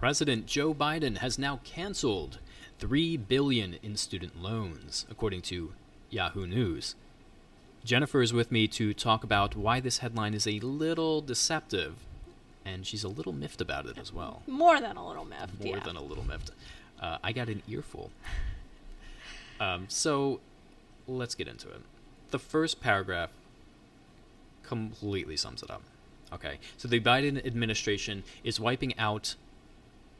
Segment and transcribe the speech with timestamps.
[0.00, 2.38] President Joe Biden has now canceled
[2.78, 5.74] 3 billion in student loans, according to
[6.08, 6.94] Yahoo News.
[7.84, 11.96] Jennifer is with me to talk about why this headline is a little deceptive,
[12.64, 14.40] and she's a little miffed about it as well.
[14.46, 15.62] More than a little miffed.
[15.62, 15.84] More yeah.
[15.84, 16.52] than a little miffed.
[16.98, 18.10] Uh, I got an earful.
[19.60, 20.40] Um, so
[21.06, 21.82] let's get into it.
[22.30, 23.28] The first paragraph
[24.62, 25.82] completely sums it up.
[26.32, 29.34] Okay, so the Biden administration is wiping out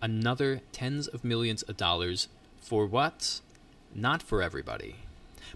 [0.02, 2.28] another tens of millions of dollars
[2.60, 3.40] for what?
[3.94, 4.96] Not for everybody,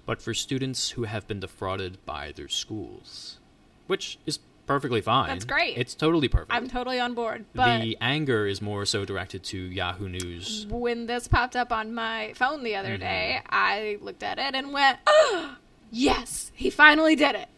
[0.06, 3.38] but for students who have been defrauded by their schools,
[3.86, 5.28] which is perfectly fine.
[5.28, 5.76] That's great.
[5.76, 6.50] It's totally perfect.
[6.52, 7.44] I'm totally on board.
[7.54, 10.66] But the anger is more so directed to Yahoo News.
[10.68, 13.00] when this popped up on my phone the other Mm-hmm.
[13.00, 15.56] day, I looked at it and went, oh,
[15.90, 17.48] yes, he finally did it.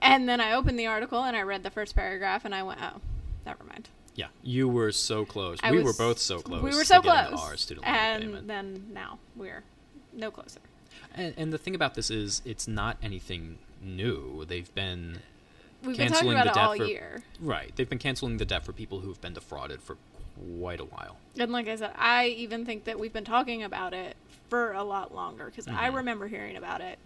[0.00, 2.78] And then I opened the article and I read the first paragraph and I went,
[2.80, 3.00] oh,
[3.44, 3.88] never mind.
[4.18, 5.58] Yeah, you were so close.
[5.62, 6.60] I we were both so close.
[6.60, 7.38] We were so close.
[7.40, 8.48] Our student loan and payment.
[8.48, 9.62] then now we're
[10.12, 10.58] no closer.
[11.14, 14.44] And, and the thing about this is, it's not anything new.
[14.44, 15.18] They've been
[15.84, 17.22] We've been talking Canceling about the it debt all for- year.
[17.40, 17.70] right.
[17.76, 19.96] They've been canceling the debt for people who've been defrauded for
[20.58, 21.18] quite a while.
[21.38, 24.16] And like I said, I even think that we've been talking about it
[24.48, 25.94] for a lot longer because I Mhm.
[25.94, 26.98] remember hearing about it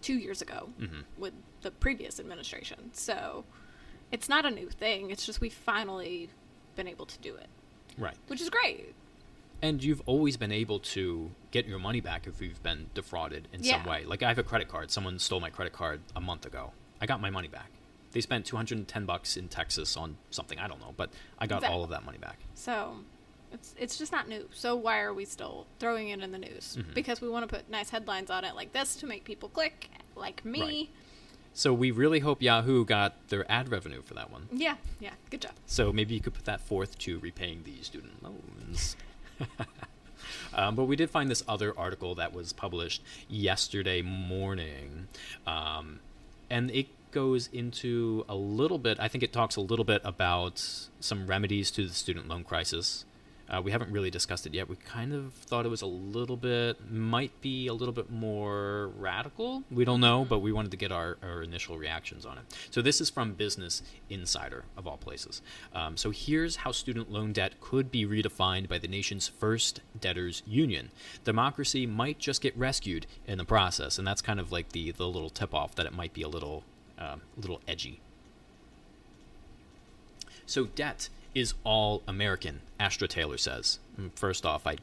[0.00, 1.02] two years ago Mhm.
[1.18, 2.90] with the previous administration.
[2.92, 3.44] So
[4.12, 5.10] it's not a new thing.
[5.10, 6.28] It's just we finally
[6.76, 7.48] been able to do it,
[7.98, 8.16] Right.
[8.28, 8.94] which is great.
[9.62, 13.64] And you've always been able to get your money back if you've been defrauded in
[13.64, 14.04] some way.
[14.04, 14.90] Like I have a credit card.
[14.90, 16.72] Someone stole my credit card a month ago.
[17.00, 17.70] I got my money back.
[18.12, 21.82] They spent 210 bucks in Texas on something I don't know, but I got all
[21.84, 22.38] of that money back.
[22.54, 22.98] So
[23.52, 24.46] it's it's just not new.
[24.52, 26.76] So why are we still throwing it in the news?
[26.78, 26.92] Mhm.
[26.94, 29.88] Because we want to put nice headlines on it like this to make people click,
[30.14, 30.60] like me.
[30.60, 30.88] Right.
[31.56, 34.46] So we really hope Yahoo got their ad revenue for that one.
[34.52, 35.52] Yeah, yeah, good job.
[35.64, 38.94] So maybe you could put that forth to repaying the student loans.
[40.54, 45.08] um, but we did find this other article that was published yesterday morning.
[45.46, 46.00] Um,
[46.50, 50.62] and it goes into a little bit, I think it talks a little bit about
[51.00, 53.06] some remedies to the student loan crisis.
[53.48, 54.68] Uh, we haven't really discussed it yet.
[54.68, 58.90] We kind of thought it was a little bit, might be a little bit more
[58.98, 59.62] radical.
[59.70, 62.44] We don't know, but we wanted to get our, our initial reactions on it.
[62.70, 65.42] So, this is from Business Insider, of all places.
[65.74, 70.42] Um, so, here's how student loan debt could be redefined by the nation's first debtors
[70.46, 70.90] union.
[71.24, 75.06] Democracy might just get rescued in the process, and that's kind of like the, the
[75.06, 76.64] little tip off that it might be a little,
[76.98, 78.00] um, little edgy.
[80.46, 83.78] So debt is all American, Astra Taylor says.
[84.00, 84.76] Mm, First off, I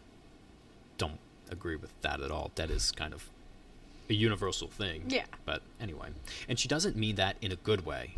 [1.00, 1.18] don't
[1.50, 2.52] agree with that at all.
[2.56, 3.28] Debt is kind of
[4.10, 5.04] a universal thing.
[5.08, 5.26] Yeah.
[5.46, 6.10] But anyway,
[6.48, 8.12] and she doesn't mean that in a good way.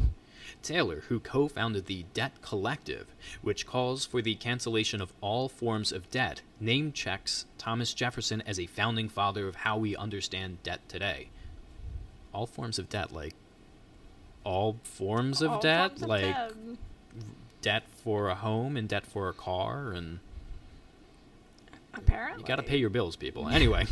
[0.61, 3.07] Taylor, who co founded the Debt Collective,
[3.41, 8.59] which calls for the cancellation of all forms of debt, name checks Thomas Jefferson as
[8.59, 11.29] a founding father of how we understand debt today.
[12.33, 13.33] All forms of debt, like
[14.43, 16.51] all forms of All debt, forms of like debt.
[17.61, 20.19] debt for a home and debt for a car, and
[21.93, 23.49] apparently you got to pay your bills, people.
[23.49, 23.85] Anyway.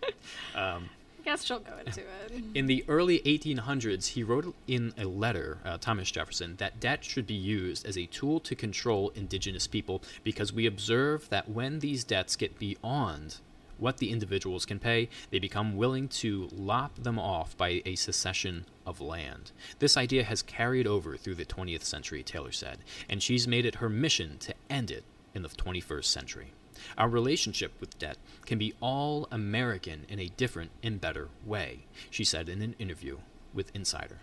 [0.54, 0.90] um,
[1.24, 2.44] Guess she'll go into it.
[2.54, 7.26] In the early 1800s, he wrote in a letter, uh, Thomas Jefferson, that debt should
[7.26, 12.04] be used as a tool to control indigenous people because we observe that when these
[12.04, 13.38] debts get beyond
[13.78, 18.66] what the individuals can pay, they become willing to lop them off by a secession
[18.84, 19.52] of land.
[19.78, 22.78] This idea has carried over through the 20th century, Taylor said,
[23.08, 25.04] and she's made it her mission to end it
[25.34, 26.52] in the 21st century.
[26.98, 32.24] Our relationship with debt can be all American in a different and better way, she
[32.24, 33.18] said in an interview
[33.54, 34.20] with Insider.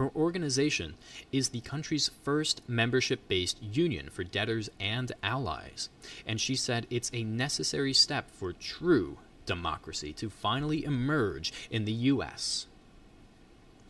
[0.00, 0.94] Her organization
[1.30, 5.90] is the country's first membership based union for debtors and allies,
[6.26, 11.92] and she said it's a necessary step for true democracy to finally emerge in the
[11.92, 12.66] U.S.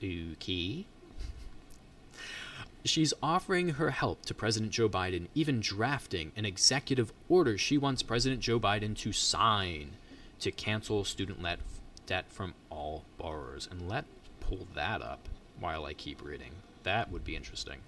[0.03, 0.85] Okay.
[2.85, 8.03] She's offering her help to President Joe Biden, even drafting an executive order she wants
[8.03, 9.91] President Joe Biden to sign
[10.41, 11.39] to cancel student
[12.07, 13.69] debt from all borrowers.
[13.71, 14.09] And let's
[14.41, 15.29] pull that up
[15.61, 16.53] while I keep reading.
[16.83, 17.79] That would be interesting.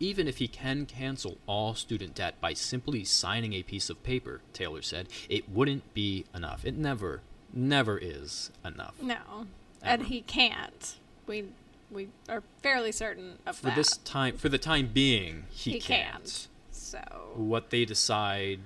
[0.00, 4.40] Even if he can cancel all student debt by simply signing a piece of paper,
[4.52, 6.64] Taylor said, it wouldn't be enough.
[6.64, 7.20] It never,
[7.52, 8.94] never is enough.
[9.00, 9.46] No, Ever.
[9.82, 10.96] and he can't.
[11.26, 11.46] We
[11.90, 13.76] we are fairly certain of For that.
[13.76, 16.12] this time, for the time being, he, He can't.
[16.14, 16.48] can't.
[16.70, 16.98] So,
[17.34, 18.60] What they decide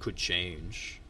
[0.00, 1.00] could change.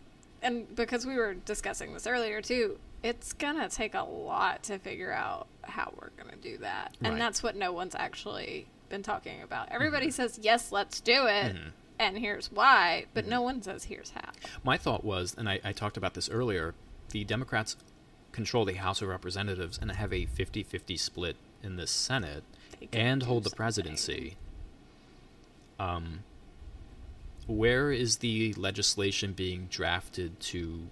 [0.42, 5.12] and because we were discussing this earlier too, it's gonna take a lot to figure
[5.12, 7.18] out how we're gonna do that, and Right.
[7.18, 9.68] that's what no one's actually been talking about.
[9.70, 11.54] Everybody says, yes, let's do it.
[11.56, 11.72] Mhm.
[11.98, 14.30] And here's why, but no one says here's how.
[14.64, 16.74] My thought was, and I, I talked about this earlier,
[17.10, 17.76] the Democrats
[18.32, 22.42] control the House of Representatives and have a 50 50 split in the Senate
[22.92, 23.56] and hold the something.
[23.56, 24.36] presidency.
[25.78, 26.20] Um,
[27.46, 30.88] where is the legislation being drafted to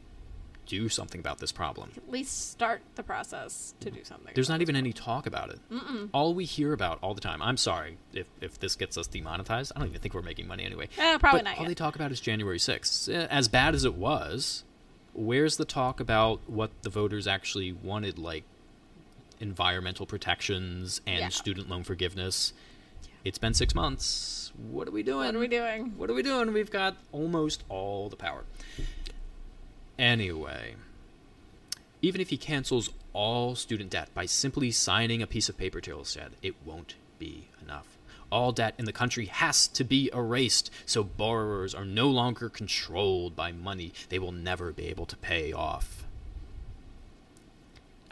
[0.70, 1.90] do something about this problem?
[1.96, 4.32] At least start the process to do something.
[4.34, 5.58] There's not even any talk about it.
[5.70, 6.08] Mm-mm.
[6.14, 7.43] All we hear about all the time.
[7.43, 9.72] I'm sorry if, if this gets us demonetized.
[9.75, 10.88] I don't even think we're making money anyway.
[10.96, 11.69] Eh, probably but not all yet.
[11.69, 13.12] they talk about is January 6th.
[13.12, 14.62] Eh, As bad as it was,
[15.12, 18.44] where's the talk about what the voters actually wanted, like
[19.40, 21.28] environmental protections and Yeah.
[21.31, 22.52] student loan forgiveness?
[23.25, 24.52] It's been six months.
[24.70, 25.26] What are we doing?
[25.26, 25.94] What are we doing?
[25.96, 26.52] What are we doing?
[26.52, 28.44] We've got almost all the power.
[30.00, 30.76] Anyway,
[32.00, 36.06] even if he cancels all student debt by simply signing a piece of paper, Terrell
[36.06, 37.99] said, it won't be enough.
[38.32, 43.37] All debt in the country has to be erased so borrowers are no longer controlled
[43.37, 46.06] by money they will never be able to pay off.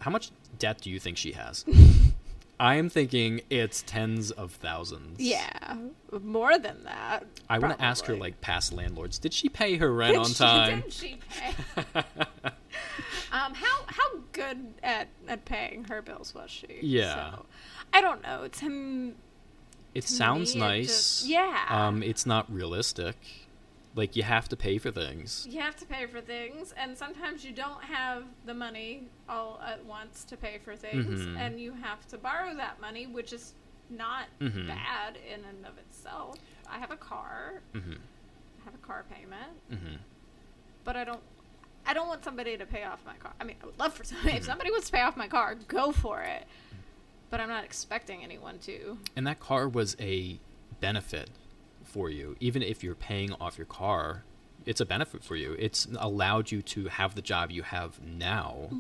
[0.00, 1.64] How much debt do you think she has?
[2.60, 5.20] I am thinking it's tens of thousands.
[5.20, 5.76] Yeah,
[6.22, 7.25] more than that.
[7.49, 10.26] I want to ask her, like, past landlords, did she pay her rent Did on
[10.26, 10.81] she- time?
[10.81, 11.55] Did she pay?
[13.32, 16.66] um, how how good at at paying her bills was she?
[16.81, 17.32] Yeah.
[17.34, 17.46] So,
[17.93, 18.43] I don't know.
[18.43, 19.14] It's him.
[19.94, 20.87] It To sounds me, it nice.
[20.87, 21.64] just- yeah.
[21.69, 23.16] Um, it's not realistic.
[23.98, 25.44] Like, you have to pay for things.
[25.50, 29.84] You have to pay for things, and sometimes you don't have the money all at
[29.84, 31.36] once to pay for things, Mhm.
[31.36, 33.54] and you have to borrow that money, which is
[33.90, 34.68] not Mhm.
[34.68, 36.36] bad in and of itself.
[36.68, 37.60] I have a car.
[37.72, 37.94] hmm
[38.60, 39.52] I have a car payment.
[39.68, 39.96] hmm
[40.84, 41.20] but I don't.
[41.84, 43.32] I don't want somebody to pay off my car.
[43.40, 44.28] I mean, I would love for somebody.
[44.30, 44.38] Mm-hmm.
[44.38, 46.46] If somebody wants to pay off my car, go for it.
[47.30, 48.98] But I'm not expecting anyone to.
[49.16, 50.38] And that car was a
[50.80, 51.30] benefit
[51.98, 52.36] for you.
[52.38, 54.22] Even if you're paying off your car,
[54.64, 55.56] it's a benefit for you.
[55.58, 58.70] It's allowed you to have the job you have now.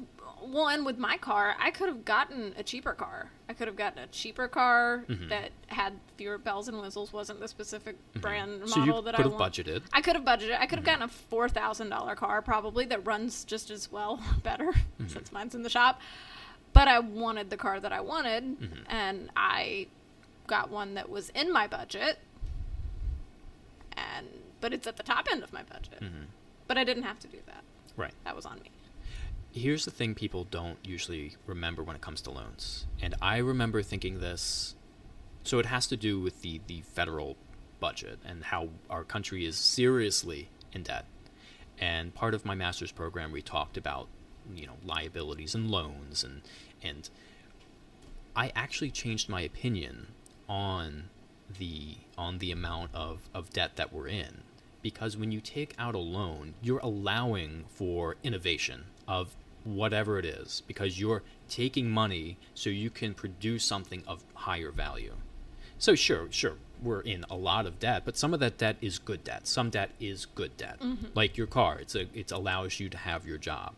[0.40, 3.30] Well, and with my car, I could have gotten a cheaper car.
[3.48, 5.28] I could have gotten a cheaper car Mhm.
[5.30, 9.26] that had fewer bells and whistles, wasn't the specific brand So you model that could
[9.26, 9.52] I have want.
[9.52, 9.82] budgeted.
[9.92, 10.56] I could have budgeted.
[10.60, 14.22] I could have gotten a four thousand dollar car probably that runs just as well,
[14.44, 14.72] better
[15.08, 16.00] since mine's in the shop.
[16.72, 18.84] But I wanted the car that I wanted, Mhm.
[18.88, 19.88] and I
[20.46, 22.20] got one that was in my budget,
[24.18, 24.26] and
[24.60, 26.00] but it's at the top end of my budget.
[26.00, 26.26] Mhm.
[26.66, 27.62] But I didn't have to do that.
[27.96, 28.12] Right.
[28.24, 28.70] That was on me.
[29.52, 32.86] Here's the thing people don't usually remember when it comes to loans.
[33.00, 34.74] And I remember thinking this.
[35.44, 37.36] So it has to do with the, the federal
[37.80, 41.06] budget and how our country is seriously in debt.
[41.78, 44.08] And part of my master's program, we talked about,
[44.54, 46.22] you know, liabilities and loans.
[46.24, 46.42] And,
[46.82, 47.08] and
[48.36, 50.08] I actually changed my opinion
[50.48, 51.08] on
[51.58, 54.42] the on the amount of, of debt that we're in.
[54.82, 59.34] Because when you take out a loan you're allowing for innovation of
[59.64, 65.14] whatever it is because you're taking money so you can produce something of higher value.
[65.78, 68.98] So sure sure we're in a lot of debt but some of that debt is
[68.98, 69.46] good debt.
[69.46, 70.80] Some debt is good debt.
[70.80, 71.06] Mm-hmm.
[71.14, 73.74] Like your car it's a it allows you to have your job.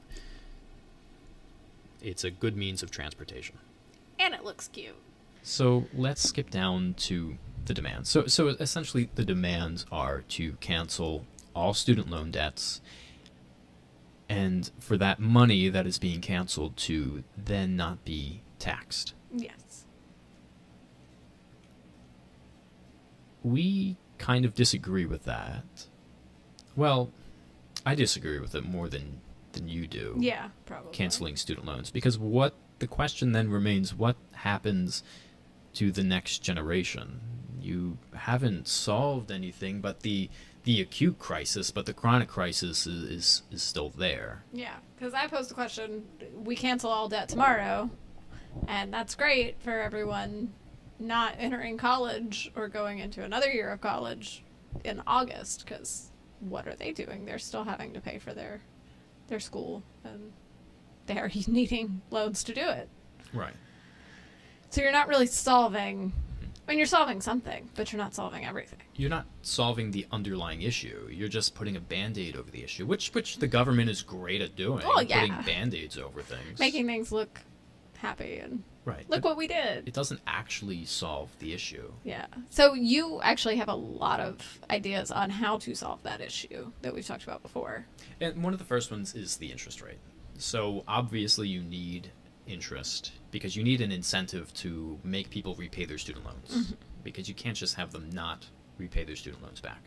[2.02, 3.58] It's a good means of transportation.
[4.18, 4.96] And it looks cute.
[5.42, 8.08] so let's skip down to the demands.
[8.08, 12.80] So, so essentially, the demands are to cancel all student loan debts,
[14.28, 19.14] and for that money that is being canceled to then not be taxed.
[19.32, 19.84] Yes.
[23.42, 25.86] We kind of disagree with that.
[26.76, 27.10] Well,
[27.84, 29.20] I disagree with it more than
[29.52, 30.14] than you do.
[30.18, 30.92] Yeah, probably.
[30.92, 35.02] canceling student loans because what the question then remains what happens
[35.74, 37.20] to the next generation
[37.70, 40.28] you haven't solved anything but the
[40.64, 45.26] the acute crisis but the chronic crisis is is, is still there Yeah, because I
[45.26, 47.88] posed the question: we cancel all debt tomorrow,
[48.68, 50.52] and that's great for everyone
[50.98, 54.44] not entering college or going into another year of college
[54.84, 55.64] in August.
[55.64, 56.10] Because
[56.40, 57.24] what are they doing?
[57.24, 58.60] They're still having to pay for their
[59.28, 60.32] their school, and
[61.06, 62.88] they're needing loans to do it.
[63.32, 63.54] right
[64.68, 66.12] So you're not really solving.
[66.66, 68.78] I mean, you're solving something, but you're not solving everything.
[68.94, 73.12] you're not solving the underlying issue you're just putting a band-aid over the issue which
[73.14, 75.20] which the government is great at doing Oh, yeah.
[75.20, 77.40] putting band-aids over things Making things look
[77.98, 79.86] happy and right look what we did.
[79.88, 82.26] it doesn't actually solve the issue Yeah.
[82.50, 86.94] So you actually have a lot of ideas on how to solve that issue that
[86.94, 87.86] we've talked about before.
[88.20, 89.98] And one of the first ones is the interest rate.
[90.38, 92.10] So obviously you need
[92.50, 96.74] interest because you need an incentive to make people repay their student loans.
[97.04, 99.82] because you can't just have them not repay their student loans back.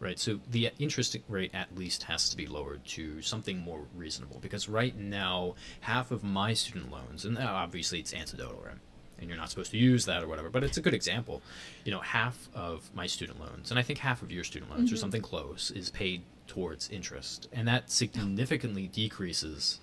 [0.00, 4.38] Right, so the interest rate at least has to be lowered to something more reasonable
[4.40, 8.76] because right now, half of my student loans, and uh, obviously it's anecdotal, right?
[9.18, 11.42] And you're not supposed to use that or whatever, but it's a good example.
[11.84, 14.92] You know, half of my student loans, and I think half of your student loans
[14.92, 14.98] or Mhm.
[15.00, 17.48] something close, is paid towards interest.
[17.52, 19.80] And that significantly decreases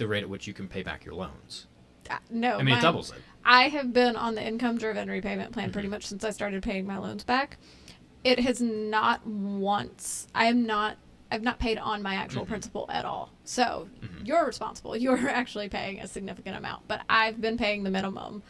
[0.00, 1.66] the rate at which you can pay back your loans.
[2.10, 3.18] Uh, no, I mean, it doubles it.
[3.44, 5.92] I have been on the income driven repayment plan pretty Mhm.
[5.92, 7.58] much since I started paying my loans back.
[8.24, 10.96] It has not once I am not
[11.32, 12.48] I've not paid on my actual Mhm.
[12.48, 13.30] principal at all.
[13.44, 14.26] So Mhm.
[14.26, 14.96] you're responsible.
[15.04, 18.42] You're actually paying a significant amount, but I've been paying the minimum,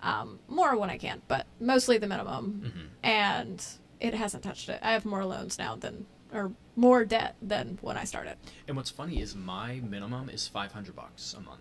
[0.00, 2.88] um, more when I can, but mostly the minimum, Mhm.
[3.02, 3.66] and
[3.98, 4.78] it hasn't touched it.
[4.80, 8.36] I have more loans now than or more debt than when I started.
[8.66, 11.60] And what's funny is my minimum is 500 bucks a month.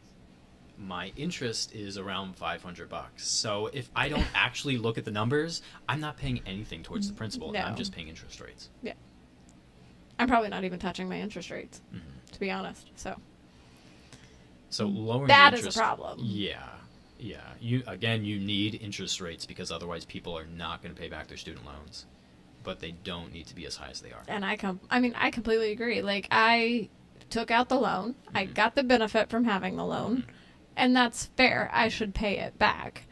[0.78, 3.28] My interest is around 500 bucks.
[3.28, 7.14] So if I don't actually look at the numbers, I'm not paying anything towards the
[7.14, 7.54] principal.
[7.58, 8.70] I'm just paying interest rates.
[8.82, 8.94] Yeah.
[10.18, 12.32] I'm probably not even touching my interest rates, Mhm.
[12.32, 12.90] to be honest.
[12.96, 13.20] So
[14.70, 16.20] So lowering That the is a problem.
[16.22, 16.64] Yeah.
[17.18, 17.42] Yeah.
[17.60, 21.28] You again you need interest rates because otherwise people are not going to pay back
[21.28, 22.06] their student loans.
[22.64, 24.24] But they don't need to be as high as they are.
[24.28, 26.02] and I com- I mean I completely agree.
[26.02, 26.90] Like I
[27.30, 28.16] took out the loan.
[28.34, 28.54] I Mhm.
[28.54, 30.26] got the benefit from having the loan,
[30.76, 31.70] and that's fair.
[31.74, 33.04] I should pay it back.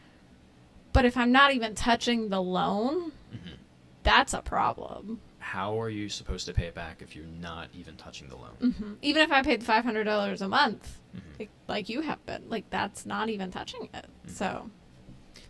[0.92, 3.58] But if I'm not even touching the loan, Mhm.
[4.02, 5.20] that's a problem.
[5.38, 8.72] How are you supposed to pay it back if you're not even touching the loan?
[8.74, 11.38] hmm Even if I paid five hundred dollars a month, Mhm.
[11.38, 14.06] like, like you have been, like that's not even touching it.
[14.26, 14.30] Mhm.
[14.30, 14.70] So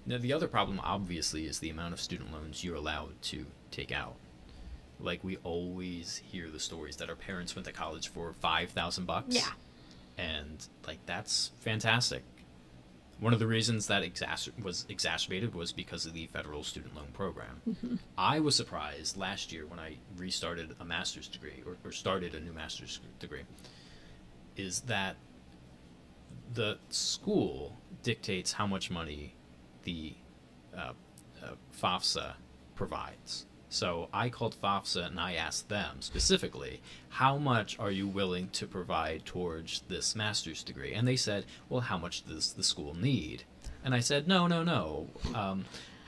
[0.08, 3.92] Now, the other problem, obviously, is the amount of student loans you're allowed to take
[3.92, 4.14] out.
[4.98, 9.04] Like we always hear the stories that our parents went to college for five thousand
[9.06, 9.34] bucks.
[9.36, 9.50] Yeah.
[10.16, 12.22] and like that's fantastic.
[13.20, 17.08] One of the reasons that exacer- was exacerbated was because of the federal student loan
[17.12, 17.60] program.
[17.68, 17.98] mhm.
[18.16, 22.40] I was surprised last year when I restarted a master's degree or, or started a
[22.40, 23.42] new master's degree,
[24.56, 25.16] is that
[26.54, 29.34] the school dictates how much money
[29.88, 30.12] the
[30.76, 30.92] uh,
[31.44, 32.34] uh, FAFSA
[32.74, 33.46] provides.
[33.70, 36.80] So I called FAFSA and I asked them specifically,
[37.10, 40.94] how much are you willing to provide towards this master's degree?
[40.94, 43.44] And they said, well, how much does the school need?
[43.84, 45.08] And I said, no, no, no.
[45.34, 45.64] Um,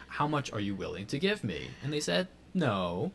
[0.09, 1.69] how much are you willing to give me?
[1.83, 3.13] And they said, no.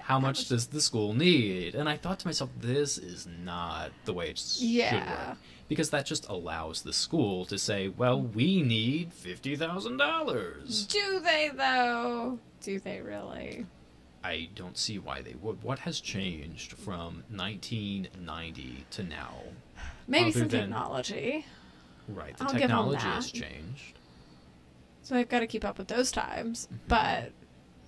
[0.00, 1.74] How much does the school need?
[1.74, 5.36] And I thought to myself, this is not the way it s- should work.
[5.68, 10.88] Because that just allows the school to say, well, we need $50,000.
[10.88, 12.38] do they though?
[12.60, 13.66] Do they really?
[14.24, 15.62] I don't see why they would.
[15.62, 19.34] What has changed from 1990 to now?
[20.06, 21.46] Maybe some than- technology.
[22.08, 23.98] Right, the I'll technology has changed.
[25.02, 26.68] So I've got to keep up with those times.
[26.72, 26.78] Mhm.
[26.88, 27.32] But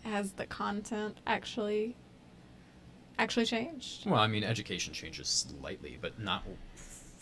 [0.04, 1.96] has the content actually
[3.18, 4.06] actually changed?
[4.06, 6.42] Well, I mean, education changes slightly, but not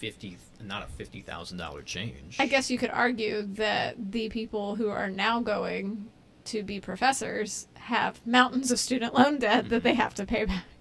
[0.02, 2.36] 50 not a $50,000 change.
[2.40, 6.10] I guess you could argue that the people who are now going
[6.46, 10.00] to be professors have mountains of student loan debt that they mm-hmm.
[10.00, 10.64] have to pay back.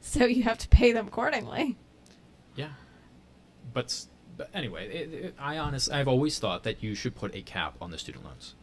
[0.00, 1.76] So you have to pay them accordingly.
[2.56, 2.70] Yeah,
[3.72, 4.06] but
[4.36, 7.76] but anyway, it, it, I honestly I've always thought that you should put a cap
[7.80, 8.56] on the student loans,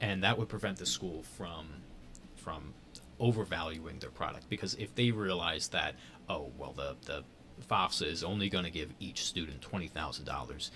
[0.00, 1.66] and that would prevent the school from
[2.36, 2.72] from
[3.20, 5.94] overvaluing their product because if they realize that
[6.30, 7.22] oh well the the
[7.70, 10.70] FAFSA is only going to give each student twenty thousand dollars,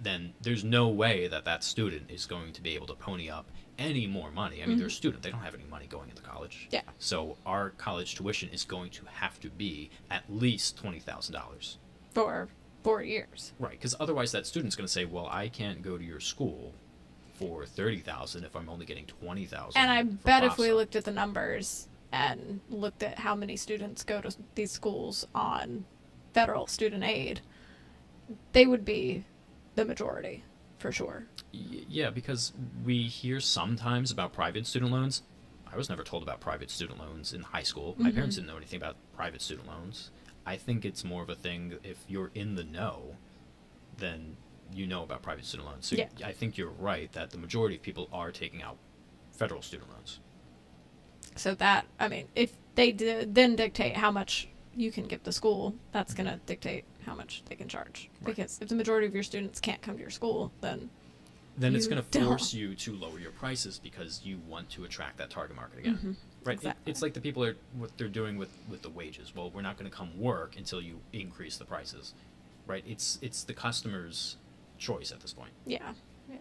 [0.00, 3.46] then there's no way that that student is going to be able to pony up
[3.78, 4.62] any more money.
[4.62, 4.94] I mean, they're a Mhm.
[4.94, 6.68] student; they don't have any money going into college.
[6.70, 6.82] Yeah.
[6.98, 11.78] So our college tuition is going to have to be at least twenty thousand dollars.
[12.12, 12.48] For
[12.82, 13.52] four years.
[13.58, 16.72] Right, because otherwise that student's going to say, "Well, I can't go to your school
[17.34, 19.80] for thirty thousand if I'm only getting twenty thousand.
[19.80, 24.04] And I bet if we looked at the numbers and looked at how many students
[24.04, 25.84] go to these schools on
[26.36, 27.40] federal student aid,
[28.52, 29.24] they would be
[29.74, 30.44] the majority
[30.78, 31.24] for sure.
[31.50, 32.52] yeah, because
[32.84, 35.22] we hear sometimes about private student loans.
[35.72, 37.94] I was never told about private student loans in high school.
[37.98, 38.14] My Mhm.
[38.16, 40.10] parents didn't know anything about private student loans.
[40.44, 43.16] I think it's more of a thing if you're in the know,
[43.96, 44.36] then
[44.74, 45.86] you know about private student loans.
[45.86, 46.08] So Yeah.
[46.22, 48.76] I think you're right that the majority of people are taking out
[49.32, 50.20] federal student loans.
[51.34, 55.32] So that I mean, if they did, then dictate how much you can give the
[55.32, 58.10] school, that's going to dictate how much they can charge.
[58.20, 58.34] Right.
[58.36, 60.90] Because if the majority of your students can't come to your school, then
[61.58, 65.16] then it's going to force you to lower your prices because you want to attract
[65.16, 65.94] that target market again.
[65.96, 66.16] Mhm.
[66.44, 66.52] Right?
[66.52, 66.90] It- Exactly.
[66.90, 69.34] it's like the people are what they're doing with with the wages.
[69.34, 72.12] Well, we're not going to come work until you increase the prices.
[72.66, 72.84] Right?
[72.86, 74.36] It's it's the customer's
[74.78, 75.52] choice at this point.
[75.64, 75.94] yeah,
[76.28, 76.36] yeah.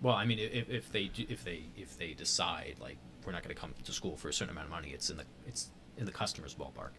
[0.00, 3.42] Well, I mean, if, if they do, if they if they decide like we're not
[3.42, 5.70] going to come to school for a certain amount of money, it's in the it's
[5.98, 6.90] in the customer's ballpark.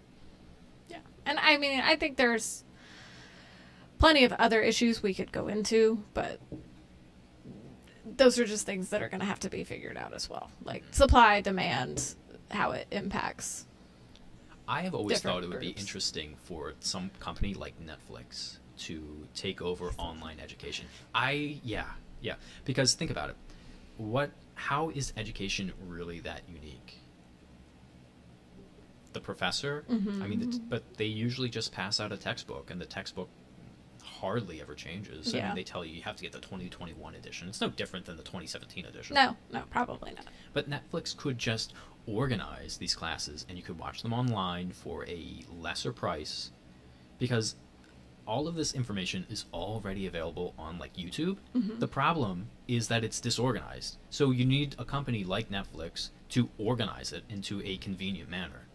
[0.92, 0.98] Yeah.
[1.26, 2.64] And I mean, I think there's
[3.98, 6.40] plenty of other issues we could go into, but
[8.18, 10.52] those are just things that are going to have to be figured out as well.
[10.64, 12.16] Like supply, demand,
[12.50, 13.66] how it impacts.
[14.68, 19.62] I have always thought it would be interesting for some company like Netflix to take
[19.62, 20.86] over online education.
[21.14, 21.86] I yeah,
[22.22, 23.36] yeah, because think about it.
[23.98, 27.01] What how is education really that unique?
[29.14, 29.84] The professor?
[29.90, 29.94] I
[30.28, 33.30] mean, the, but they usually just pass out a textbook and the textbook
[34.04, 35.34] hardly ever changes.
[35.34, 35.48] I Yeah.
[35.48, 37.48] mean, they tell you you have to get the 2021 edition.
[37.50, 39.16] It's no different than the 2017 edition.
[39.16, 40.26] No, no, probably not.
[40.54, 41.74] But Netflix could just
[42.08, 46.52] organize these classes and you could watch them online for a lesser price
[47.20, 47.56] because
[48.28, 51.38] all of this information is already available on like YouTube.
[51.56, 51.80] Mm-hmm.
[51.80, 53.98] The problem is that it's disorganized.
[54.10, 58.68] So you need a company like Netflix to organize it into a convenient manner.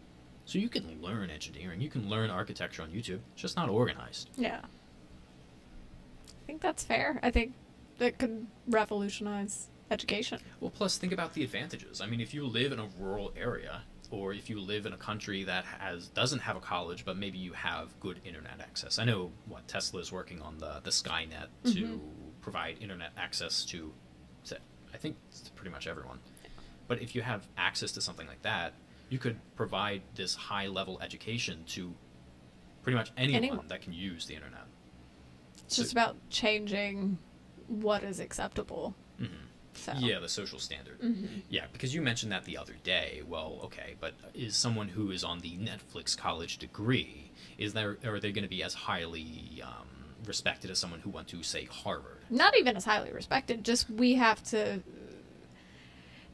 [0.47, 4.31] So you can learn engineering, you can learn architecture on YouTube, it's just not organized.
[4.37, 4.61] Yeah.
[4.63, 7.19] I think that's fair.
[7.23, 7.53] I think
[7.99, 10.39] that could revolutionize education.
[10.61, 12.01] Well, plus think about the advantages.
[12.01, 14.97] I mean, if you live in a rural area, or if you live in a
[14.97, 19.01] country that has doesn't have a college, but maybe you have good internet access.
[19.01, 21.97] I know what Tesla is working on the the Skynet to mm-hmm.
[22.41, 23.93] provide internet access to,
[24.45, 24.59] to,
[24.95, 26.21] I think to pretty much everyone.
[26.87, 28.75] But if you have access to something like that,
[29.09, 31.95] you could provide this high level education to
[32.83, 33.69] pretty much anyone, Anyone.
[33.69, 34.67] that can use the internet.
[35.65, 37.19] It's So- just about changing
[37.67, 38.95] what is acceptable.
[39.21, 39.29] Mhm.
[39.75, 41.01] So Yeah, the social standard.
[41.01, 41.43] Mhm.
[41.51, 43.23] Yeah, because you mentioned that the other day.
[43.27, 48.19] Well, okay, but is someone who is on the Netflix college degree is there are
[48.21, 49.87] they going to be as highly um,
[50.25, 52.13] respected as someone who went to say Harvard?
[52.31, 53.65] not even as highly respected.
[53.65, 54.83] Just we have to.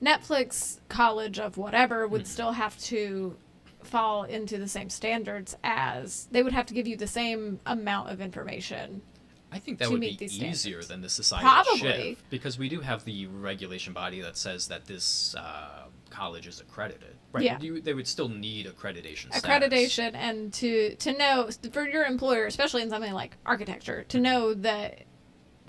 [0.03, 2.27] Netflix college of whatever would Mhm.
[2.27, 3.37] still have to
[3.83, 8.11] fall into the same standards as they would have to give you the same amount
[8.11, 9.03] of information.
[9.51, 10.89] I think that would be easier standards.
[10.89, 11.79] than the society Probably.
[12.15, 16.59] shift because we do have the regulation body that says that this uh, college is
[16.61, 17.17] accredited.
[17.33, 17.45] Right?
[17.45, 17.61] Yeah.
[17.61, 19.33] You, they would still need accreditation.
[19.35, 19.43] status.
[19.43, 24.55] accreditation and to to know for your employer especially in something like architecture to know
[24.55, 25.03] that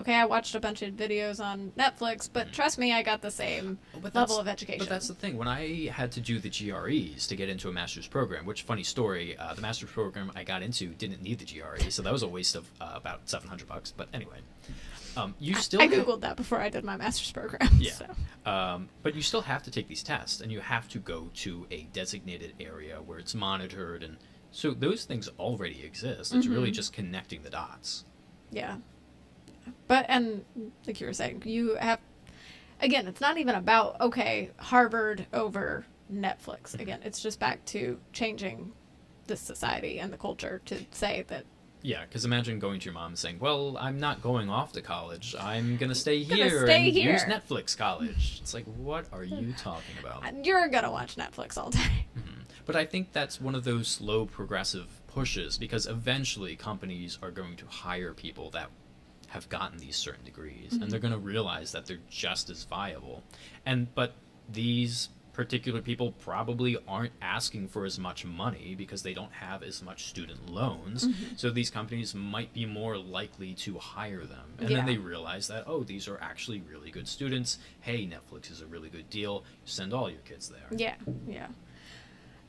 [0.00, 3.30] okay i watched a bunch of videos on netflix but trust me i got the
[3.30, 3.78] same
[4.12, 5.36] level of education But that's the thing.
[5.38, 8.82] When I had to do the GREs to get into a master's program, which funny
[8.82, 12.22] story, uh, the master's program I got into didn't need the GRE, so that was
[12.22, 13.92] a waste of uh, about seven hundred bucks.
[13.96, 14.38] But anyway,
[15.16, 17.92] um, you still I, ha- googled that before i did my master's program Yeah.
[17.92, 18.06] so.
[18.50, 21.66] Um, but you still have to take these tests, and you have to go to
[21.70, 24.16] a designated area where it's monitored, and
[24.50, 26.34] so those things already exist.
[26.34, 26.74] It's really Mhm.
[26.74, 28.04] just connecting the dots.
[28.50, 28.76] yeah
[29.88, 30.44] but and
[30.86, 32.00] like you were saying you have
[32.80, 36.80] again it's not even about okay harvard over netflix mm-hmm.
[36.80, 38.72] again it's just back to changing
[39.26, 41.44] the society and the culture to say that
[41.82, 44.80] Yeah, because imagine going to your mom and saying, "Well, I'm not going off to
[44.80, 45.34] college.
[45.38, 47.22] I'm gonna stay Gonna here stay and use.
[47.24, 50.46] Netflix college." It's like, what are you talking about?
[50.46, 52.40] you're gonna watch netflix all day mm-hmm.
[52.66, 57.56] But I think that's one of those slow progressive pushes because eventually companies are going
[57.56, 58.70] to hire people that
[59.34, 61.08] have gotten these certain degrees and they're mm-hmm.
[61.08, 63.24] going to realize that they're just as viable.
[63.66, 64.14] And but
[64.48, 69.82] these particular people probably aren't asking for as much money because they don't have as
[69.82, 71.08] much student loans.
[71.08, 71.34] Mm-hmm.
[71.34, 74.54] So these companies might be more likely to hire them.
[74.60, 74.76] And Yeah.
[74.76, 77.58] then they realize that oh, these are actually really good students.
[77.80, 79.42] Hey, Netflix is a really good deal.
[79.64, 80.68] Send all your kids there.
[80.70, 80.94] Yeah,
[81.26, 81.48] yeah.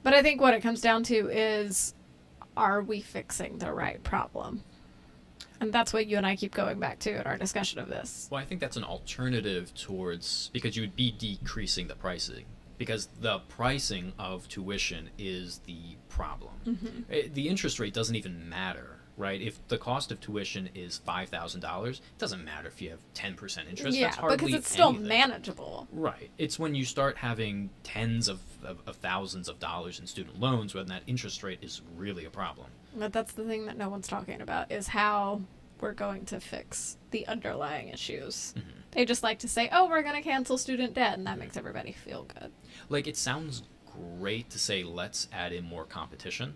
[0.03, 1.95] But I think what it comes down to is
[2.55, 4.63] are we fixing the right problem?
[5.61, 8.27] And that's what you and I keep going back to in our discussion of this.
[8.31, 12.45] Well, I think that's an alternative towards because you would be decreasing the pricing
[12.77, 17.05] because the pricing of tuition is the problem.
[17.09, 19.41] Eh, The interest rate doesn't even matter, right?
[19.41, 22.99] If the cost of tuition is five thousand dollars, it doesn't matter if you have
[23.13, 23.97] ten percent interest.
[23.97, 25.08] yeah, That's hardly because it's still anything.
[25.08, 25.88] manageable.
[25.91, 26.30] Right.
[26.38, 30.73] It's when you start having tens of, of, of thousands of dollars in student loans
[30.73, 32.67] when that interest rate is really a problem.
[32.95, 35.41] But that's the thing that no one's talking about is how
[35.82, 38.54] we're going to fix the underlying issues.
[38.58, 38.69] Mm-hmm.
[38.91, 41.58] They just like to say, "Oh, we're going to cancel student debt," and that makes
[41.58, 42.51] everybody feel good.
[42.89, 43.63] like it sounds
[44.19, 46.54] great to say let's add in more competition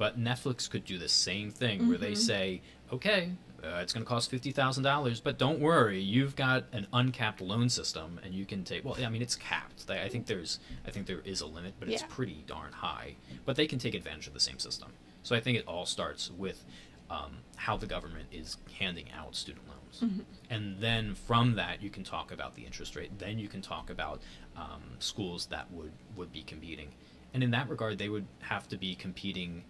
[0.00, 2.16] but netflix could do the same thing where they Mhm.
[2.30, 2.62] say
[2.96, 3.22] okay
[3.62, 8.18] uh, it's going to cost $50000 but don't worry you've got an uncapped loan system
[8.24, 11.06] and you can take well i mean it's capped i I think there's i think
[11.06, 14.34] there is a limit but it's pretty darn high but they can take advantage of
[14.34, 14.90] the same system
[15.22, 16.64] so i think it all starts with
[17.10, 20.22] um, how the government is handing out student loans loans.
[20.48, 23.10] And then from that, you can talk about the interest rate.
[23.18, 24.20] Then you can talk about
[24.56, 26.90] um, schools that would, would be competing.
[27.34, 29.64] And in that regard, they would have to be competing.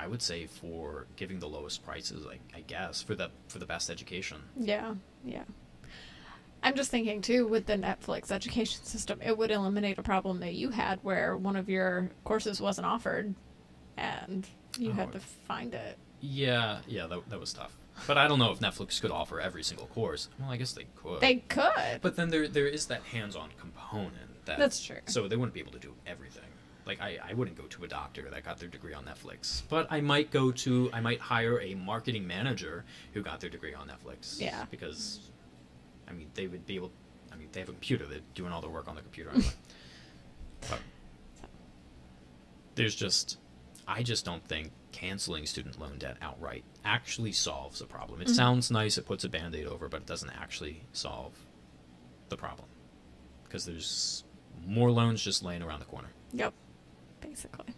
[0.00, 3.66] I would say for giving the lowest prices, I, I guess, for the for the
[3.66, 4.38] best education.
[4.58, 5.42] Yeah, yeah.
[6.62, 10.54] I'm just thinking too with the Netflix education system, it would eliminate a problem that
[10.54, 13.34] you had where one of your courses wasn't offered
[13.96, 14.46] and
[14.78, 14.94] you Oh.
[14.94, 15.98] had to find it.
[16.20, 17.76] Yeah, yeah, that, that was tough.
[18.06, 20.28] But I don't know if Netflix could offer every single course.
[20.38, 21.20] Well, I guess they could.
[21.20, 22.00] They could.
[22.02, 25.00] But then there there is that hands-on component that That's true.
[25.06, 26.44] So they wouldn't be able to do everything.
[26.90, 29.62] Like I, I wouldn't go to a doctor that got their degree on Netflix.
[29.68, 33.74] But I might go to I might hire a marketing manager who got their degree
[33.74, 34.40] on Netflix.
[34.40, 34.64] Yeah.
[34.72, 35.30] Because
[36.08, 36.90] I mean they would be able
[37.32, 39.52] I mean they have a computer, they're doing all their work on the computer anyway.
[40.68, 40.80] but
[42.74, 43.38] there's just
[43.86, 48.20] I just don't think canceling student loan debt outright actually solves a problem.
[48.20, 48.34] It Mhm.
[48.34, 51.34] sounds nice, it puts a band-aid over, but it doesn't actually solve
[52.30, 52.66] the problem.
[53.44, 54.24] Because there's
[54.66, 56.08] more loans just laying around the corner.
[56.32, 56.52] Yep.
[57.20, 57.74] Basically.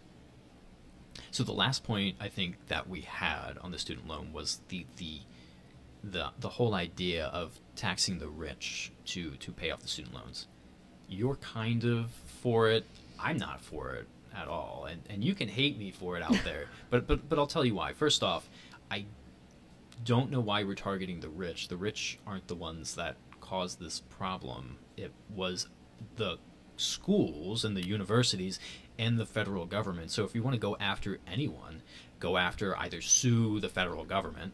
[1.31, 4.87] So the last point I think that we had on the student loan was the
[4.97, 5.21] the
[6.05, 10.47] the the whole idea of taxing the rich to to pay off the student loans.
[11.09, 12.85] You're kind of for it.
[13.19, 14.87] I'm not for it at all.
[14.91, 16.67] And and you can hate me for it out there.
[16.91, 17.93] but but but I'll tell you why.
[17.93, 18.49] First off,
[18.91, 19.07] I
[20.05, 21.69] don't know why we're targeting the rich.
[21.69, 24.79] The rich aren't the ones that caused this problem.
[24.97, 25.69] It was
[26.17, 26.39] the
[26.83, 28.59] schools and the universities
[28.99, 30.11] and the federal government.
[30.11, 31.83] So if you want to go after anyone,
[32.21, 34.53] go after either sue the federal government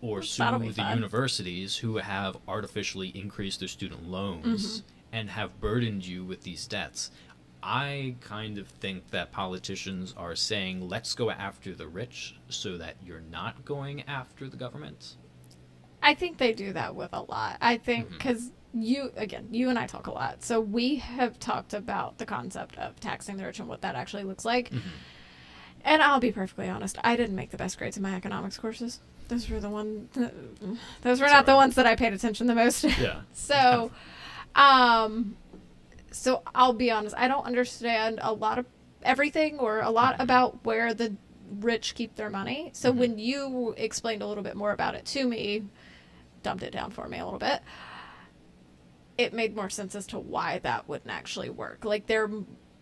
[0.00, 0.96] or sue That'll be the fun.
[0.96, 4.86] universities who have artificially increased their student loans Mm-hmm.
[5.12, 7.10] and have burdened you with these debts.
[7.62, 12.96] I kind of think that politicians are saying, let's go after the rich so that
[13.04, 15.14] you're not going after the government.
[16.02, 17.58] I think they do that with a lot.
[17.60, 20.42] I think because you, again, you and I talk a lot.
[20.42, 24.24] So we have talked about the concept of taxing the rich and what that actually
[24.24, 24.70] looks like.
[24.70, 24.88] Mm-hmm.
[25.84, 29.00] And I'll be perfectly honest, I didn't make the best grades in my economics courses.
[29.28, 30.08] Those were the one.
[31.02, 32.84] Those were not the ones that I paid attention the most.
[32.84, 33.22] Yeah.
[33.32, 33.90] so,
[34.54, 35.36] um,
[36.10, 37.14] so I'll be honest.
[37.18, 38.66] I don't understand a lot of
[39.02, 40.22] everything or a lot Mhm.
[40.22, 41.16] about where the
[41.60, 42.70] rich keep their money.
[42.74, 42.96] So Mhm.
[42.96, 45.64] when you explained a little bit more about it to me,
[46.42, 47.60] dumped it down for me a little bit.
[49.18, 51.84] It made more sense as to why that wouldn't actually work.
[51.84, 52.30] Like they're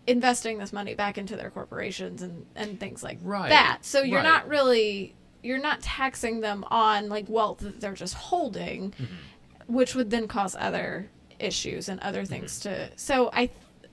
[0.07, 3.79] investing this money back into their corporations and and things like Right, that.
[3.85, 4.23] So you're right.
[4.23, 9.73] not really you're not taxing them on like wealth that they're just holding, Mm-hmm.
[9.73, 12.89] which would then cause other issues and other things to.
[12.95, 13.49] So I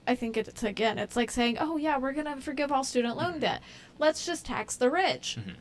[0.07, 3.17] I think it's again it's like saying, "Oh yeah, we're going to forgive all student
[3.17, 3.41] loan Mhm.
[3.41, 3.63] debt.
[3.99, 5.55] Let's just tax the rich." Mhm.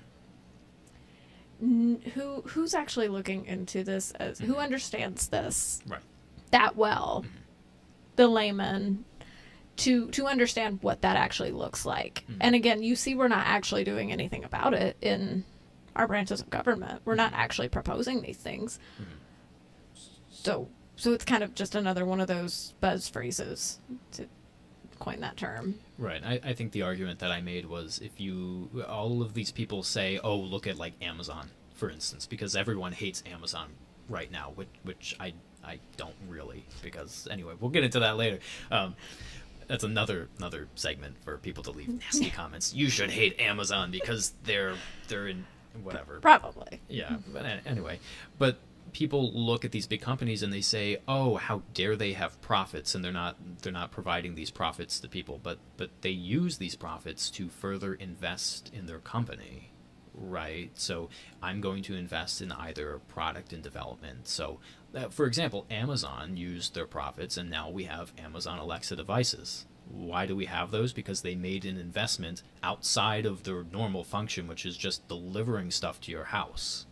[1.61, 4.59] N- who who's actually looking into this as who Mhm.
[4.63, 6.01] understands this Right.
[6.51, 7.25] That well
[8.15, 9.03] the layman
[9.75, 12.37] to to understand what that actually looks like Mhm.
[12.41, 15.43] and again you see we're not actually doing anything about it in
[15.95, 17.37] our branches of government we're not Mhm.
[17.37, 19.05] actually proposing these things Mhm.
[20.29, 23.79] so so it's kind of just another one of those buzz phrases
[24.13, 24.27] to
[24.99, 26.23] coin that term Right.
[26.23, 29.81] I, I think the argument that I made was if you all of these people
[29.81, 33.69] say, "Oh, look at like Amazon, for instance," because everyone hates Amazon
[34.07, 35.33] right now, which which I
[35.67, 38.39] I don't really because anyway, we'll get into that later.
[38.71, 38.95] Um,
[39.67, 42.73] that's another another segment for people to leave nasty comments.
[42.73, 44.75] You should hate Amazon because they're
[45.09, 45.45] they're in
[45.83, 46.19] whatever.
[46.19, 47.99] probably Yeah, but anyway,
[48.39, 48.57] but
[48.93, 52.95] people look at these big companies and they say, "Oh, how dare they have profits?"
[52.95, 56.75] and they're not they're not providing these profits to people, but but they use these
[56.75, 59.71] profits to further invest in their company.
[60.19, 60.71] Right?
[60.73, 61.09] So,
[61.43, 64.27] I'm going to invest in either product and development.
[64.27, 64.59] So,
[64.95, 69.65] uh, for example, Amazon used their profits and now we have Amazon Alexa devices.
[69.89, 70.91] Why do we have those?
[70.91, 76.01] Because they made an investment outside of their normal function, which is just delivering stuff
[76.01, 76.85] to your house.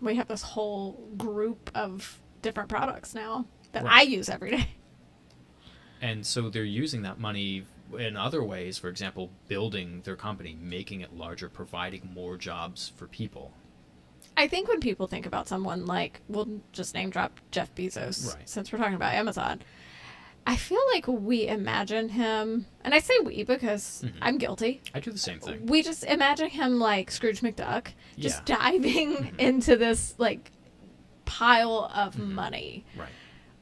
[0.00, 3.92] we have this whole group of different products now that Right.
[3.92, 4.68] i use every day
[6.00, 7.64] And so they're using that money
[7.98, 13.06] in other ways, for example, building their company, making it larger, providing more jobs for
[13.06, 13.52] people.
[14.40, 18.48] I think when people think about someone like, we'll just name drop Jeff Bezos, Right.
[18.48, 19.60] since we're talking about Amazon,
[20.46, 24.12] I feel like we imagine him, and I say we because Mhm.
[24.22, 24.80] I'm guilty.
[24.94, 25.66] I do the same thing.
[25.66, 28.56] We just imagine him like Scrooge McDuck, just Yeah.
[28.56, 29.38] diving Mhm.
[29.38, 30.50] into this like
[31.26, 32.30] pile of Mhm.
[32.32, 33.10] money Right.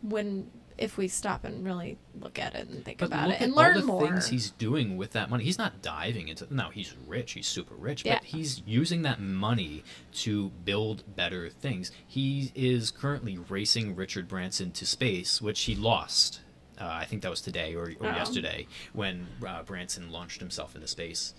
[0.03, 3.53] when if we stop and really look at it and think But about it and
[3.53, 4.07] learn all the more.
[4.07, 5.45] things he's doing with that money.
[5.45, 6.47] He's not diving into.
[6.55, 7.33] No, he's rich.
[7.33, 8.05] He's super rich.
[8.05, 8.15] Yeah.
[8.19, 9.83] But he's using that money
[10.15, 11.91] to build better things.
[12.07, 16.41] He is currently racing Richard Branson to space, which he lost.
[16.81, 18.15] Uh, I think that was today or, or Oh.
[18.15, 21.35] yesterday when uh, Branson launched himself into space.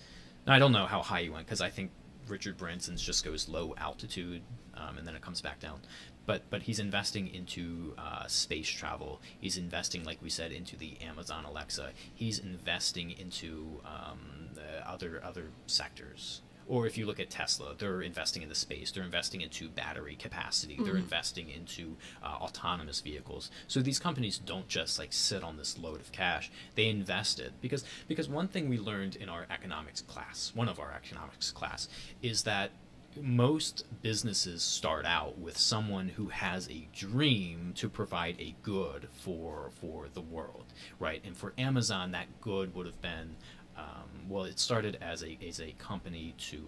[0.46, 1.90] Now, I don't know how high he went because I think
[2.28, 4.42] Richard Branson's just goes low altitude
[4.74, 5.80] um, and then it comes back down.
[6.26, 9.20] But but he's investing into uh, space travel.
[9.40, 11.90] He's investing, like we said, into the Amazon Alexa.
[12.14, 16.42] He's investing into um, the other other sectors.
[16.68, 18.92] Or if you look at Tesla, they're investing into space.
[18.92, 20.76] They're investing into battery capacity.
[20.76, 20.98] They're Mhm.
[20.98, 23.50] investing into uh, autonomous vehicles.
[23.66, 26.48] So these companies don't just like sit on this load of cash.
[26.76, 30.78] They invest it because because one thing we learned in our economics class, one of
[30.78, 31.88] our economics class,
[32.22, 32.70] is that
[33.20, 39.70] most businesses start out with someone who has a dream to provide a good for
[39.80, 40.66] for the world,
[40.98, 41.20] right?
[41.24, 43.36] And for Amazon, that good would have been,
[43.76, 46.64] um, well, it started as a as a company to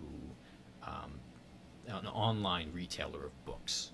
[0.83, 1.21] um,
[1.87, 3.93] an online retailer of books,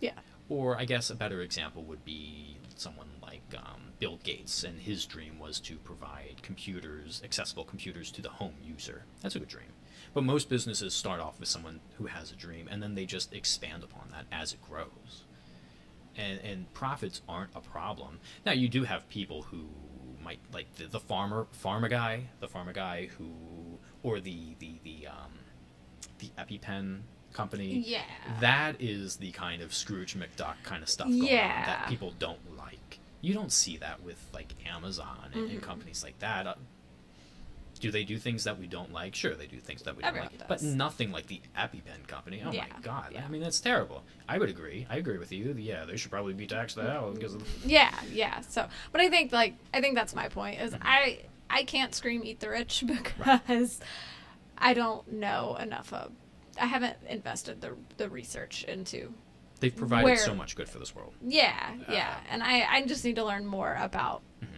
[0.00, 0.12] yeah.
[0.48, 5.04] or I guess a better example would be someone like um, Bill Gates, and his
[5.06, 9.04] dream was to provide computers, accessible computers to the home user.
[9.22, 9.72] That's a good dream.
[10.16, 13.34] But most businesses start off with someone who has a dream, and then they just
[13.34, 15.24] expand upon that as it grows.
[16.16, 18.20] And, and profits aren't a problem.
[18.46, 19.68] Now you do have people who
[20.24, 23.28] might like the, the farmer farmer guy, the farmer guy who,
[24.02, 25.32] or the the the um,
[26.18, 27.00] the EpiPen
[27.34, 28.00] company Yeah.
[28.40, 31.66] that is the kind of Scrooge McDuck kind of stuff going on Yeah.
[31.66, 33.00] that people don't like.
[33.20, 35.62] You don't see that with like Amazon and, and Mhm.
[35.62, 36.56] companies like that.
[37.80, 39.14] Do they do things that we don't like?
[39.14, 42.42] Sure, they do things that we Everyone don't like, but nothing like the EpiPen company.
[42.44, 43.10] Oh Yeah, my god!
[43.12, 43.24] yeah.
[43.24, 44.02] I mean, that's terrible.
[44.28, 44.86] I would agree.
[44.88, 45.54] I agree with you.
[45.58, 47.42] Yeah, they should probably be taxed the hell because of.
[47.64, 48.40] Yeah, yeah.
[48.40, 50.78] So, but I think like I think that's my point is Mhm.
[50.82, 52.84] I I can't scream eat the rich
[53.18, 53.80] because
[54.58, 56.12] I don't know enough of
[56.60, 59.12] I haven't invested the the research into
[59.60, 61.14] They've provided Where- so much good for this world.
[61.22, 64.48] yeah yeah Uh, and I I just need to learn more about Mhm.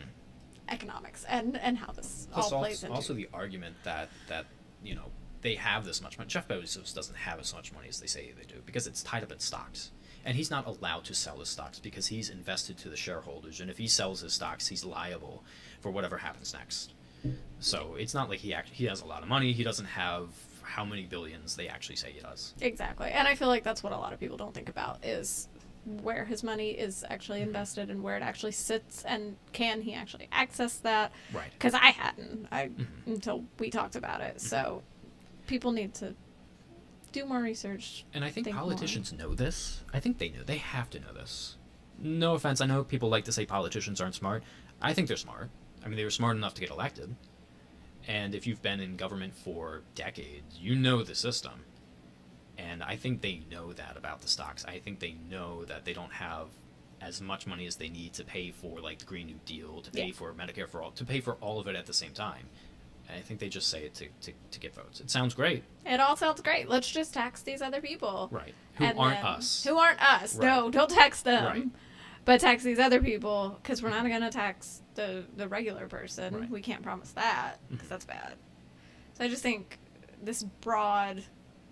[0.70, 4.46] Economics and and how this Plus, all plays also, into also the argument that that
[4.82, 5.06] you know
[5.42, 6.28] they have this much money.
[6.28, 9.22] Jeff Bezos doesn't have as much money as they say they do because it's tied
[9.22, 9.92] up in stocks,
[10.24, 13.60] and he's not allowed to sell his stocks because he's invested to the shareholders.
[13.60, 15.44] And if he sells his stocks, he's liable
[15.80, 16.94] for whatever happens next.
[17.60, 19.52] So it's not like he act- he has a lot of money.
[19.52, 20.28] He doesn't have
[20.62, 22.52] how many billions they actually say he does.
[22.60, 25.48] exactly and I feel like that's what a lot of people don't think about is
[26.02, 27.48] where his money is actually Mm-hmm.
[27.48, 31.50] invested and where it actually sits and can he actually access that Right.
[31.52, 32.86] because I hadn't I Mhm.
[33.06, 34.40] until we talked about it.
[34.40, 34.82] So
[35.46, 36.14] people need to
[37.12, 38.04] do more research.
[38.12, 38.64] And I think, think more.
[38.64, 39.82] politicians know this.
[39.94, 40.42] I think they know.
[40.44, 41.56] They have to know this.
[41.98, 42.60] No offense.
[42.60, 44.42] I know people like to say politicians aren't smart.
[44.80, 45.48] I think they're smart.
[45.84, 47.16] I mean, they were smart enough to get elected.
[48.06, 51.64] And if you've been in government for decades, you know the system.
[52.58, 54.64] And I think they know that about the stocks.
[54.66, 56.48] I think they know that they don't have
[57.00, 59.90] as much money as they need to pay for like the Green New Deal, to
[59.92, 60.12] pay Yeah.
[60.12, 62.46] for Medicare for all, to pay for all of it at the same time.
[63.08, 65.00] And I think they just say it to, to, to get votes.
[65.00, 66.68] It sounds great, It all sounds great.
[66.68, 68.28] Let's just tax these other people.
[68.32, 68.52] right?
[68.74, 69.62] Who And aren't us?
[69.64, 70.36] Who aren't us?
[70.36, 71.44] No, don't tax them.
[71.44, 71.64] Right.
[72.24, 76.34] But tax these other people because we're not going to tax the the regular person.
[76.40, 76.50] Right.
[76.50, 78.34] We can't promise that because that's bad.
[79.14, 79.78] So I just think
[80.22, 81.22] this broad,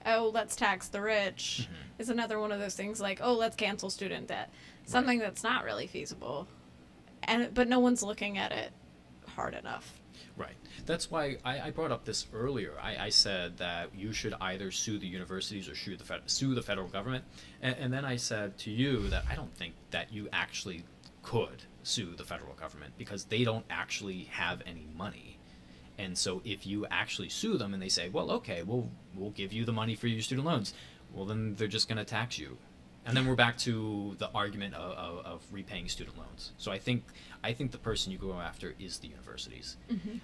[0.07, 2.01] oh, let's tax the rich, Mhm.
[2.01, 4.51] is another one of those things like, oh, let's cancel student debt.
[4.85, 6.47] Something that's not really feasible,
[7.25, 8.73] and but no one's looking at it
[9.35, 10.01] hard enough.
[10.37, 10.55] Right.
[10.85, 12.75] That's why I, I brought up this earlier.
[12.81, 16.55] I, I said that you should either sue the universities or sue the fed, sue
[16.55, 17.25] the federal government,
[17.63, 20.85] and, and then I said to you that I don't think that you actually
[21.23, 25.36] could sue the federal government because they don't actually have any money.
[25.99, 29.53] And so if you actually sue them and they say, "Well, okay, we'll we'll give
[29.53, 30.75] you the money for your student loans,"
[31.13, 32.59] well then they're just going to tax you.
[33.07, 36.51] And then we're back to the argument of, of, of repaying student loans.
[36.59, 37.05] So I think
[37.45, 40.19] I think the person you go after is the universities mm-hmm.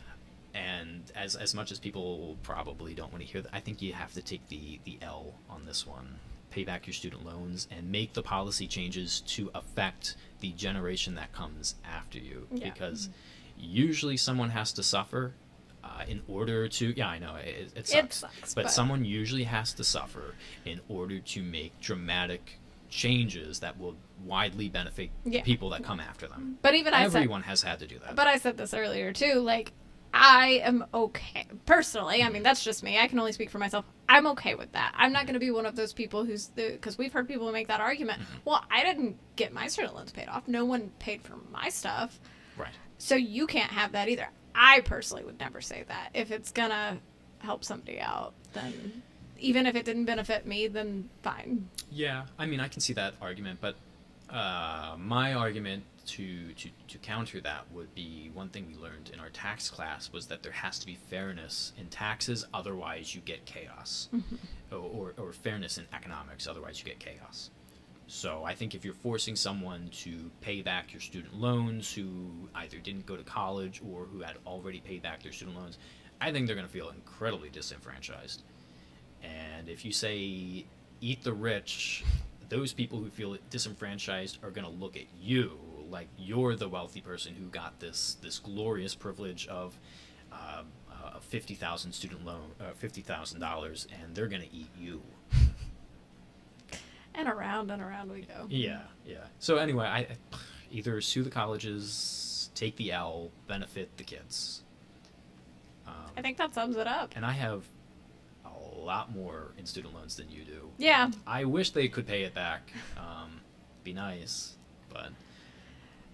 [0.53, 3.93] and as as much as people probably don't want to hear that, I think you
[3.93, 6.17] have to take the the L on this one.
[6.51, 11.33] Pay back your student loans and make the policy changes to affect the generation that
[11.33, 12.69] comes after you, Yeah.
[12.69, 13.15] because mm-hmm.
[13.59, 15.33] usually someone has to suffer
[15.85, 16.95] uh, in order to.
[16.97, 20.35] Yeah, I know it, it sucks, It sucks, but, but- someone usually has to suffer
[20.64, 25.42] in order to make dramatic changes that will widely benefit Yeah.
[25.42, 26.59] people that come after them.
[26.62, 28.14] But even I said, Everyone has had to do that.
[28.14, 29.40] but I said this earlier too.
[29.40, 29.73] Like,
[30.14, 31.47] I am okay.
[31.64, 32.42] Personally, I mean, mm-hmm.
[32.42, 32.99] that's just me.
[32.99, 33.87] I can only speak for myself.
[34.09, 34.92] I'm okay with that.
[34.95, 35.27] I'm not mm-hmm.
[35.29, 36.73] going to be one of those people who's the.
[36.73, 38.21] Because we've heard people make that argument.
[38.21, 38.38] Mm-hmm.
[38.45, 40.47] Well, I didn't get my student loans paid off.
[40.47, 42.21] No one paid for my stuff.
[42.59, 42.75] Right.
[42.99, 44.29] So you can't have that either.
[44.55, 46.11] I personally would never say that.
[46.15, 46.99] If it's going to
[47.38, 49.03] help somebody out, then
[49.38, 51.69] even if it didn't benefit me, then fine.
[51.91, 53.75] Yeah, I mean, I can see that argument, but
[54.31, 59.21] uh, my argument to, to to counter that would be one thing we learned in
[59.21, 63.45] our tax class was that there has to be fairness in taxes, otherwise you get
[63.45, 64.09] chaos,
[64.73, 67.51] or, or, or fairness in economics, otherwise you get chaos.
[68.14, 72.77] So I think if you're forcing someone to pay back your student loans who either
[72.77, 75.79] didn't go to college or who had already paid back their student loans,
[76.20, 78.42] I think they're going to feel incredibly disenfranchised.
[79.22, 80.66] And if you say
[81.01, 82.05] eat the rich,
[82.51, 87.01] those people who feel disenfranchised are going to look at you like you're the wealthy
[87.01, 89.79] person who got this this glorious privilege of
[90.31, 90.64] uh,
[91.16, 95.01] a fifty thousand student loan, uh, fifty thousand dollars, and they're going to eat you.
[97.14, 98.46] And around and around we go.
[98.48, 99.25] Yeah, yeah.
[99.38, 100.07] So anyway, I
[100.70, 104.62] either sue the colleges, take the L, benefit the kids.
[105.87, 107.12] Um, I think that sums it up.
[107.16, 107.64] and I have
[108.44, 110.70] a lot more in student loans than you do.
[110.79, 111.11] Yeah.
[111.27, 112.72] I wish they could pay it back.
[112.96, 113.40] Um,
[113.85, 114.57] be nice,
[114.92, 115.09] but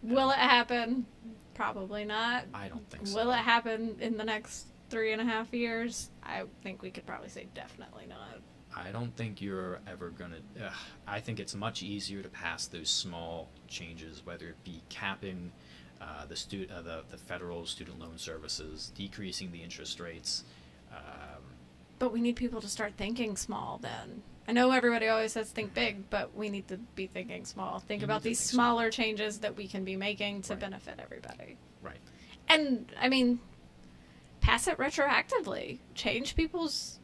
[0.02, 1.06] Will it happen?
[1.54, 2.44] Probably not.
[2.54, 3.16] I don't think so.
[3.16, 6.10] Will it happen in the next three and a half years?
[6.22, 8.40] I think we could probably say definitely not.
[8.86, 10.36] I don't think you're ever gonna.
[11.06, 15.50] I think it's much easier to pass those small changes, whether it be capping
[16.00, 20.44] uh, the stu- uh, the the federal student loan services, decreasing the interest rates.
[20.92, 21.42] Um,
[21.98, 24.22] But we need people to start thinking small then.
[24.46, 27.80] I know everybody always says think big, but we need to be thinking small.
[27.80, 28.76] Think about these think small.
[28.76, 30.60] smaller changes that we can be making to Right.
[30.60, 31.58] benefit everybody.
[31.82, 31.98] right.
[32.48, 33.40] And I mean,
[34.40, 35.80] pass it retroactively.
[35.94, 36.97] Change people's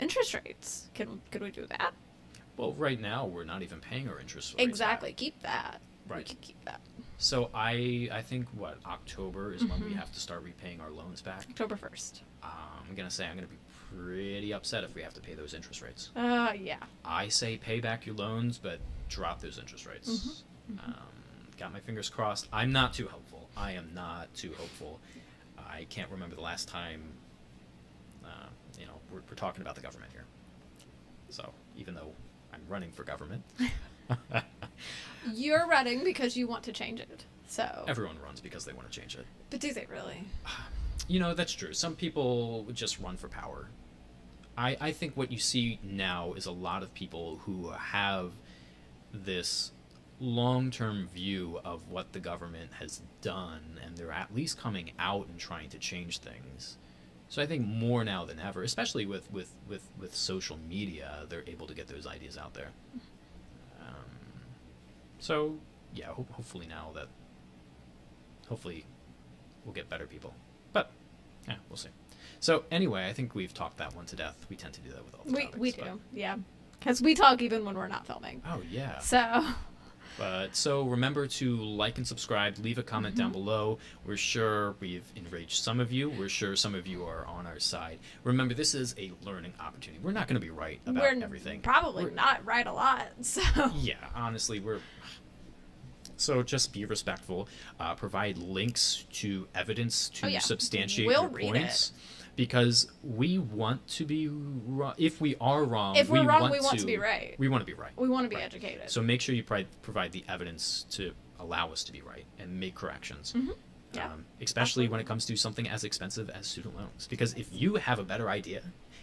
[0.00, 0.88] interest rates.
[0.94, 1.92] Can could we do that?
[2.56, 4.68] Well, right now we're not even paying our interest rates.
[4.68, 5.12] Exactly.
[5.12, 5.80] Keep that.
[6.08, 6.36] We Right.
[6.40, 6.80] keep that.
[7.18, 9.96] So I I think what October is when we Mhm.
[9.96, 11.46] have to start repaying our loans back.
[11.48, 12.22] October first.
[12.42, 12.50] Um,
[12.88, 13.58] I'm gonna say I'm gonna be
[13.94, 16.10] pretty upset if we have to pay those interest rates.
[16.16, 16.78] Uh, yeah.
[17.04, 20.08] I say pay back your loans, but drop those interest rates.
[20.70, 20.88] Mhm, mhm.
[20.88, 21.06] Um,
[21.58, 22.48] got my fingers crossed.
[22.52, 23.48] I'm not too hopeful.
[23.56, 25.00] I am not too hopeful.
[25.58, 27.02] I can't remember the last time.
[28.80, 30.24] You know, we're, we're talking about the government here.
[31.28, 32.10] So even though
[32.52, 33.44] I'm running for government,
[35.32, 37.24] You're running because you want to change it.
[37.46, 37.84] So.
[37.88, 39.26] everyone runs because they want to change it.
[39.50, 40.24] But do they really?
[41.08, 41.72] You know, that's true.
[41.72, 43.66] Some people just run for power.
[44.56, 48.30] I, I think what you see now is a lot of people who have
[49.12, 49.72] this
[50.20, 55.26] long term view of what the government has done, and they're at least coming out
[55.26, 56.76] and trying to change things.
[57.30, 61.44] So I think more now than ever, especially with, with, with, with social media, they're
[61.46, 62.70] able to get those ideas out there.
[63.80, 63.94] Um,
[65.20, 65.56] so,
[65.94, 67.06] yeah, ho- hopefully now that.
[68.48, 68.84] Hopefully
[69.64, 70.34] we'll get better people.
[70.72, 70.90] But
[71.46, 71.90] yeah, we'll see.
[72.40, 74.44] So anyway, I think we've talked that one to death.
[74.50, 76.00] We tend to do that with all the We topics, we but- do.
[76.12, 76.36] Yeah.
[76.80, 78.42] Because we talk even when we're not filming.
[78.44, 78.98] Oh yeah.
[78.98, 79.44] So.
[80.20, 82.58] But so remember to like and subscribe.
[82.58, 83.22] Leave a comment Mm-hmm.
[83.24, 83.78] down below.
[84.04, 86.10] We're sure we've enraged some of you.
[86.10, 87.98] We're sure some of you are on our side.
[88.22, 89.98] Remember, this is a learning opportunity.
[90.04, 91.62] We're not going to be right about we're everything.
[91.62, 93.08] probably We're- not right a lot.
[93.22, 93.40] So.
[93.76, 94.80] Yeah, honestly, we're.
[96.16, 97.48] So just be respectful.
[97.78, 100.40] Uh, provide links to evidence to Oh, yeah.
[100.40, 101.92] substantiate We'll your read points,
[102.40, 104.26] because we want to be.
[104.28, 104.94] Wrong.
[104.96, 107.34] If we are wrong, If we're we wrong, want we want to be right.
[107.38, 107.92] We want to be right.
[107.96, 108.44] We want to be Right.
[108.46, 108.88] educated.
[108.88, 112.74] So make sure you provide the evidence to allow us to be right and make
[112.74, 113.34] corrections.
[113.36, 113.54] Mhm.
[113.92, 114.06] Yeah.
[114.10, 117.06] Um, especially when it comes to something as expensive as student loans.
[117.10, 118.62] Because if you have a better idea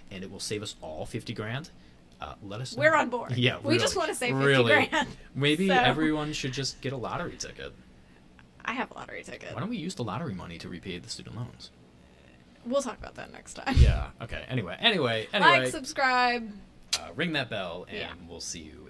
[0.09, 1.69] and it will save us all 50 grand,
[2.19, 2.81] uh, let us know.
[2.81, 3.33] We're on board.
[3.37, 4.87] Yeah, We just want to save 50 really.
[4.89, 5.09] grand.
[5.35, 7.73] Maybe So- everyone should just get a lottery ticket.
[8.65, 9.53] I have a lottery ticket.
[9.53, 11.69] Why don't we use the lottery money to repay the student loans?
[12.67, 13.75] We'll talk about that next time.
[13.77, 14.09] Yeah.
[14.21, 14.43] Okay.
[14.47, 14.75] Anyway.
[14.79, 15.27] Anyway.
[15.33, 15.59] Anyway.
[15.59, 16.51] Like, subscribe.
[16.99, 18.11] uh, ring that bell, and Yeah.
[18.27, 18.86] we'll see you